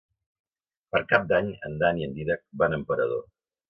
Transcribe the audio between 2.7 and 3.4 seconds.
a Emperador.